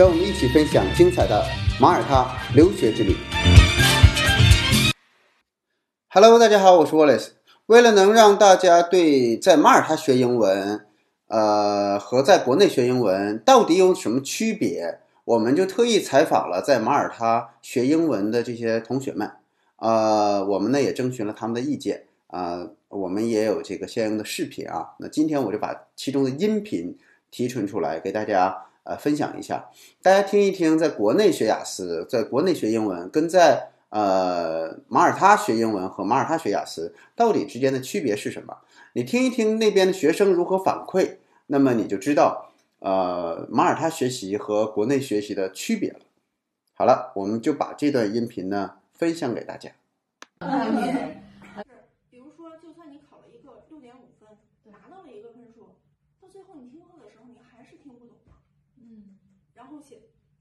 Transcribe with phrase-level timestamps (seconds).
[0.00, 1.44] 让我们一起分享精彩的
[1.78, 3.14] 马耳他留学之旅。
[6.08, 7.32] Hello，大家好，我是 Wallace。
[7.66, 10.86] 为了能让大家对在马耳他学英文，
[11.28, 19.30] 呃，和在国内学英文到底有什么区别，我们就特意采访了在马耳他学英文的这些同学们。
[19.76, 24.92] 呃，我们呢也征询了他们的意见啊、我们也有这个相应的视频啊。
[25.00, 26.96] 那今天我就把其中的音频
[27.30, 28.56] 提纯出来，给大家
[28.90, 29.70] 呃分享一下，
[30.02, 38.58] 大家听一听，在国内学雅思，在国内学英文，跟在呃马耳他学英文和马耳他学雅思到底之间的区别是什么？
[38.94, 46.00] 你听一听那边的学生如何反馈，那么你就知道呃马耳他学习和国内学习的区别了。
[46.74, 49.70] 好了，我们就把这段音频呢分享给大家。
[52.10, 54.28] 比如说，就算你考了一个六点五分，
[54.64, 55.76] 拿到了一个分数，
[56.20, 58.16] 到最后你听课的时候，你还是听不懂。
[58.80, 59.02] 嗯，
[59.54, 59.96] 然后写，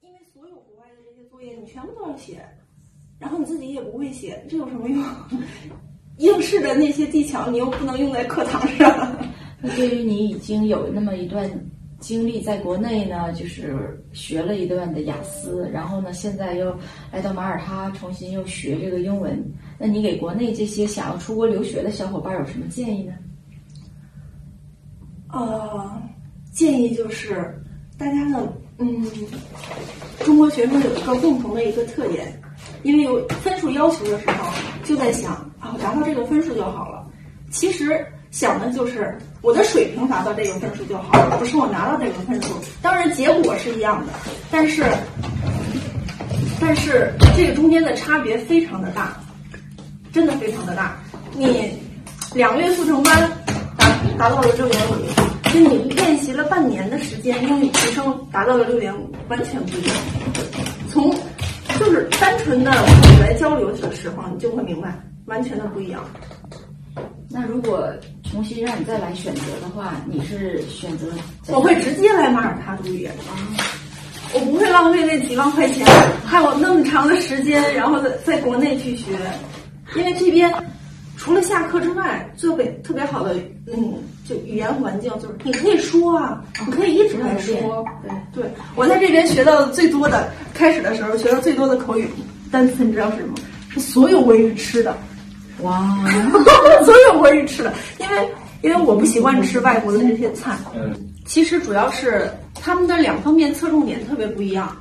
[0.00, 2.44] 因为所有国外的这些作业你全部都要写，
[3.18, 5.02] 然后你自己也不会写，这有什么用？
[6.18, 9.16] 应试的那些技巧你又不能用在课堂上。
[9.60, 11.50] 那对于你已经有那么一段
[11.98, 16.76] 经历，在国内呢，就是学了一段的雅思，然后呢，现在又
[17.10, 19.42] 来到马耳他重新又学这个英文，
[19.78, 23.14] 那你给国内这些想要出国留学的小伙伴有什么建议呢？
[25.30, 26.02] 呃，
[26.52, 27.60] 建议就是
[27.96, 28.42] 大家呢，
[28.78, 29.06] 嗯，
[30.24, 32.40] 中国学生有一个共同的一个特点，
[32.82, 34.50] 因为有分数要求的时候，
[34.84, 37.06] 就在想啊，达到这个分数就好了。
[37.50, 42.54] 其实想的就是我的水平达到这个分数就好了，不是我拿到这个分数。
[42.82, 44.12] 当然结果是一样的，
[44.50, 44.84] 但是
[46.60, 49.16] 但是这个中间的差别非常的大，
[50.12, 50.96] 真的非常的大。
[51.32, 51.70] 你
[52.34, 53.30] 两个月速成班
[53.76, 53.88] 达
[54.18, 54.94] 达到了六点五，
[55.54, 59.96] 跟你练习了半年的时间英语提升达到了六点五，完全不一样。
[60.90, 61.14] 从
[61.78, 66.04] 就是单纯的语言交流的时候，你就会明白，完全的不一样。
[67.30, 67.88] 那如果
[68.28, 71.06] 重新让你再来选择的话，你是选择
[71.46, 73.12] 我会直接来马耳他读语言，
[74.32, 75.86] 我不会浪费那几万块钱，
[76.26, 79.12] 还有那么长的时间，然后在在国内去学，
[79.94, 80.52] 因为这边
[81.16, 83.36] 除了下课之外，特别特别好的，
[83.72, 83.94] 嗯，
[84.24, 87.84] 就语言环境就是你可以说啊，你可以一直在说。
[88.02, 92.08] 对，对我在这边学到的最多的，开始的时候学到最多的口语
[92.50, 93.34] 单词，你知道是什么？
[93.68, 94.96] 是所有我语吃的。
[95.60, 95.96] 哇，
[96.84, 98.28] 所有关于吃的，因为
[98.62, 100.56] 因为我不习惯吃外国的这些菜。
[100.74, 100.92] 嗯，
[101.26, 104.74] 其实主要是他们的两方面侧重点特别不一样。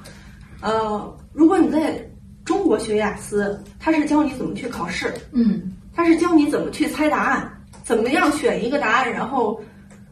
[0.62, 2.04] 呃，如果你在
[2.46, 7.53] 中国学雅思，他是教你怎么去考试，嗯，他是教你怎么去猜答案，
[7.84, 9.62] 怎么样选一个答案，然后，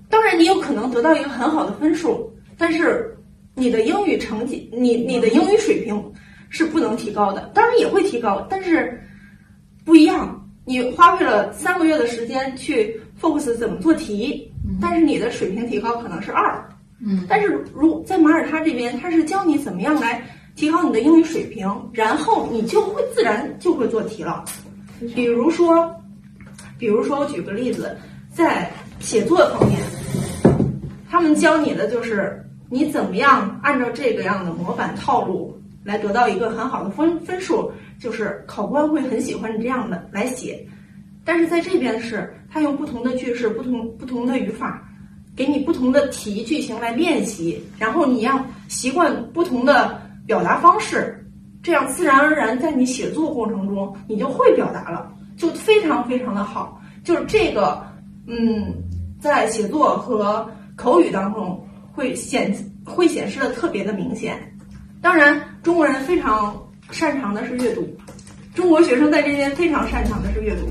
[0.10, 3.18] 当然你有可能得到一个很好的分数，但是
[3.56, 6.14] 你的英语成绩，你你的英语水平
[6.50, 9.02] 是不能提高的，当然也会提高，但是
[9.86, 10.38] 不一样。
[10.64, 14.50] 你花费了三个月的时间去 focus 怎么做题，
[14.80, 16.64] 但是你的水平提高可能是二。
[17.04, 20.24] 嗯，但是如在马耳他这边，他是教你怎么样来
[20.56, 24.46] 提高你的英语水平，然后你就会自然就会做题了。
[25.16, 25.92] 比如说，
[26.82, 27.96] 比如说我举个例子，
[28.34, 28.68] 在
[29.00, 29.80] 写作方面，
[31.08, 40.68] 他们教你的就是你怎么样按照这个样的模板套路来得到一个很好的分分数，就是考官会很喜欢你这样的来写。
[41.24, 44.82] 但是在这边是，他用不同的句式、不同不同的语法，
[45.36, 51.24] 给你不同的题句型来练习，然后你要习惯不同的表达方式，
[51.62, 56.80] 这样自然而然在你写作过程中你就会表达了，就非常非常的好。
[57.04, 57.84] 就是这个，
[58.28, 58.72] 嗯，
[59.20, 62.54] 在写作和口语当中会显
[62.86, 64.38] 会显示的特别的明显。
[65.02, 66.56] 当然，中国人非常
[66.92, 67.88] 擅长的是阅读，
[68.54, 70.68] 中国学生在这边非常擅长的是阅读，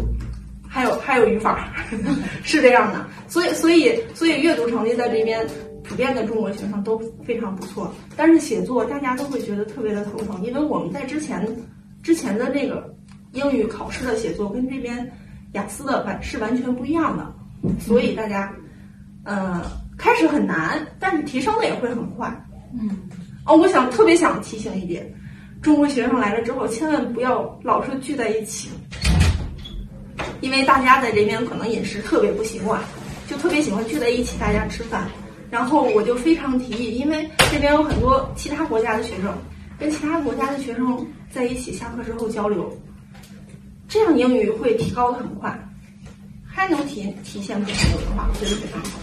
[0.69, 1.69] 还有还有语法，
[2.45, 3.05] 是这样的。
[3.27, 5.45] 所以所以所以阅读成绩在这边
[5.83, 11.45] 普遍的中国学生都非常不错，但是写作大家都会觉得特别的头疼，因为我们在之前
[12.05, 12.95] 之前的那个
[13.33, 15.11] 英语考试的写作跟这边
[15.53, 17.33] 雅思的完是完全不一样的，
[17.81, 18.53] 所以大家
[19.25, 19.63] 呃
[19.97, 22.29] 开始很难，但是提升的也会很快。
[22.73, 22.91] 嗯，
[23.45, 25.13] 哦，我想特别想提醒一点，
[25.61, 28.71] 中国学生来了之后，千万不要老是聚在一起，
[30.41, 32.81] 因为大家在这边可能饮食特别不习惯，
[33.29, 35.09] 就特别喜欢聚在一起大家吃饭。
[35.51, 39.37] 然后我就非常提议，因为这边有很多其他国家的学生，
[39.81, 42.73] 跟其他国家的学生在一起下课之后交流，
[43.91, 45.53] 这样英语会提高的很快，
[46.47, 49.01] 还能体体现不同文化，我觉得非常好。